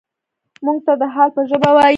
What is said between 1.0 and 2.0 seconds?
د حال په ژبه وايي.